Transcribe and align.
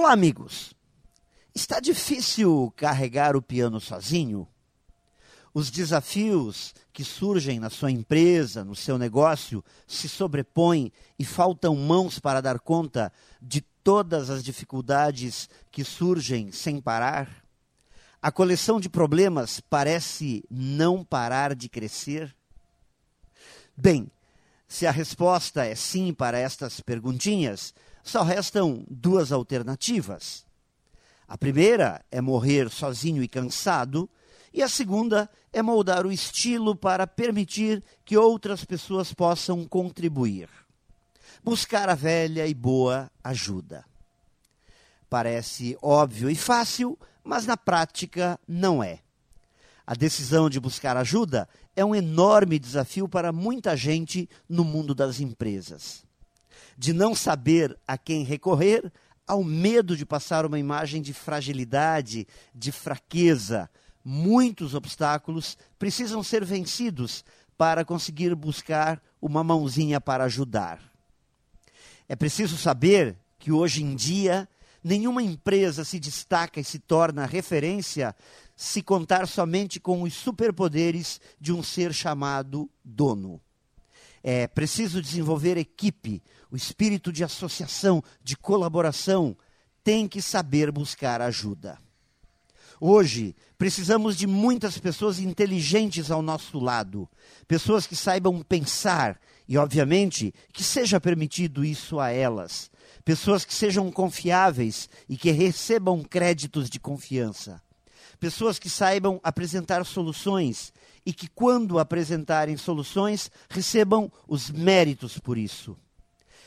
Olá, 0.00 0.12
amigos. 0.12 0.72
Está 1.52 1.80
difícil 1.80 2.72
carregar 2.76 3.34
o 3.34 3.42
piano 3.42 3.80
sozinho? 3.80 4.46
Os 5.52 5.72
desafios 5.72 6.72
que 6.92 7.02
surgem 7.02 7.58
na 7.58 7.68
sua 7.68 7.90
empresa, 7.90 8.64
no 8.64 8.76
seu 8.76 8.96
negócio, 8.96 9.62
se 9.88 10.08
sobrepõem 10.08 10.92
e 11.18 11.24
faltam 11.24 11.74
mãos 11.74 12.20
para 12.20 12.40
dar 12.40 12.60
conta 12.60 13.12
de 13.42 13.60
todas 13.60 14.30
as 14.30 14.44
dificuldades 14.44 15.50
que 15.68 15.82
surgem 15.82 16.52
sem 16.52 16.80
parar? 16.80 17.28
A 18.22 18.30
coleção 18.30 18.78
de 18.78 18.88
problemas 18.88 19.58
parece 19.58 20.44
não 20.48 21.04
parar 21.04 21.56
de 21.56 21.68
crescer? 21.68 22.32
Bem, 23.76 24.08
se 24.68 24.86
a 24.86 24.90
resposta 24.90 25.64
é 25.64 25.74
sim 25.74 26.12
para 26.12 26.38
estas 26.38 26.78
perguntinhas, 26.78 27.74
só 28.04 28.22
restam 28.22 28.84
duas 28.88 29.32
alternativas. 29.32 30.46
A 31.26 31.38
primeira 31.38 32.04
é 32.10 32.20
morrer 32.20 32.70
sozinho 32.70 33.22
e 33.22 33.28
cansado, 33.28 34.08
e 34.52 34.62
a 34.62 34.68
segunda 34.68 35.28
é 35.52 35.62
moldar 35.62 36.06
o 36.06 36.12
estilo 36.12 36.76
para 36.76 37.06
permitir 37.06 37.82
que 38.04 38.16
outras 38.16 38.64
pessoas 38.64 39.12
possam 39.12 39.64
contribuir. 39.64 40.48
Buscar 41.42 41.88
a 41.88 41.94
velha 41.94 42.46
e 42.46 42.52
boa 42.52 43.10
ajuda. 43.24 43.84
Parece 45.08 45.78
óbvio 45.80 46.28
e 46.28 46.34
fácil, 46.34 46.98
mas 47.24 47.46
na 47.46 47.56
prática 47.56 48.38
não 48.46 48.82
é. 48.82 49.00
A 49.88 49.94
decisão 49.94 50.50
de 50.50 50.60
buscar 50.60 50.98
ajuda 50.98 51.48
é 51.74 51.82
um 51.82 51.94
enorme 51.94 52.58
desafio 52.58 53.08
para 53.08 53.32
muita 53.32 53.74
gente 53.74 54.28
no 54.46 54.62
mundo 54.62 54.94
das 54.94 55.18
empresas 55.18 56.06
de 56.76 56.92
não 56.92 57.12
saber 57.12 57.76
a 57.86 57.98
quem 57.98 58.22
recorrer, 58.22 58.92
ao 59.26 59.42
medo 59.42 59.96
de 59.96 60.06
passar 60.06 60.46
uma 60.46 60.58
imagem 60.58 61.02
de 61.02 61.12
fragilidade, 61.12 62.26
de 62.54 62.70
fraqueza. 62.70 63.68
Muitos 64.04 64.74
obstáculos 64.74 65.58
precisam 65.76 66.22
ser 66.22 66.44
vencidos 66.44 67.24
para 67.56 67.84
conseguir 67.84 68.34
buscar 68.36 69.02
uma 69.20 69.42
mãozinha 69.42 70.00
para 70.00 70.24
ajudar. 70.24 70.80
É 72.08 72.14
preciso 72.14 72.56
saber 72.56 73.16
que 73.38 73.50
hoje 73.50 73.82
em 73.82 73.96
dia 73.96 74.48
nenhuma 74.82 75.22
empresa 75.22 75.84
se 75.84 75.98
destaca 75.98 76.60
e 76.60 76.64
se 76.64 76.78
torna 76.78 77.26
referência 77.26 78.14
se 78.56 78.82
contar 78.82 79.26
somente 79.28 79.78
com 79.78 80.02
os 80.02 80.14
superpoderes 80.14 81.20
de 81.40 81.52
um 81.52 81.62
ser 81.62 81.94
chamado 81.94 82.68
dono. 82.84 83.40
É 84.22 84.48
preciso 84.48 85.00
desenvolver 85.00 85.56
equipe, 85.56 86.22
o 86.50 86.56
espírito 86.56 87.12
de 87.12 87.22
associação, 87.22 88.02
de 88.22 88.36
colaboração, 88.36 89.36
tem 89.84 90.08
que 90.08 90.20
saber 90.20 90.72
buscar 90.72 91.22
ajuda. 91.22 91.78
Hoje, 92.80 93.34
precisamos 93.56 94.16
de 94.16 94.26
muitas 94.26 94.78
pessoas 94.78 95.18
inteligentes 95.18 96.10
ao 96.10 96.22
nosso 96.22 96.58
lado, 96.60 97.08
pessoas 97.46 97.86
que 97.86 97.96
saibam 97.96 98.40
pensar 98.42 99.20
e, 99.48 99.58
obviamente, 99.58 100.32
que 100.52 100.62
seja 100.62 101.00
permitido 101.00 101.64
isso 101.64 101.98
a 101.98 102.10
elas, 102.10 102.70
pessoas 103.04 103.44
que 103.44 103.54
sejam 103.54 103.90
confiáveis 103.90 104.88
e 105.08 105.16
que 105.16 105.30
recebam 105.32 106.02
créditos 106.04 106.70
de 106.70 106.78
confiança, 106.78 107.60
pessoas 108.20 108.58
que 108.58 108.70
saibam 108.70 109.18
apresentar 109.24 109.84
soluções 109.84 110.72
e 111.04 111.12
que, 111.12 111.26
quando 111.26 111.80
apresentarem 111.80 112.56
soluções, 112.56 113.30
recebam 113.48 114.12
os 114.28 114.50
méritos 114.50 115.18
por 115.18 115.36
isso. 115.36 115.76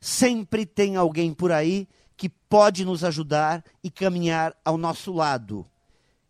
Sempre 0.00 0.64
tem 0.64 0.96
alguém 0.96 1.34
por 1.34 1.52
aí 1.52 1.86
que 2.16 2.28
pode 2.28 2.84
nos 2.84 3.04
ajudar 3.04 3.64
e 3.82 3.90
caminhar 3.90 4.56
ao 4.64 4.78
nosso 4.78 5.12
lado. 5.12 5.66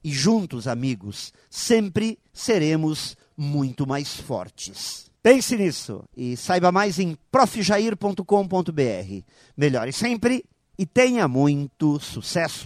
E 0.05 0.13
juntos, 0.13 0.69
amigos, 0.69 1.33
sempre 1.49 2.19
seremos 2.31 3.17
muito 3.35 3.87
mais 3.87 4.15
fortes. 4.15 5.11
Pense 5.23 5.57
nisso 5.57 6.05
e 6.15 6.37
saiba 6.37 6.71
mais 6.71 6.99
em 6.99 7.17
profjair.com.br. 7.33 9.23
Melhore 9.57 9.93
sempre 9.95 10.45
e 10.79 10.85
tenha 10.85 11.27
muito 11.27 11.99
sucesso! 11.99 12.63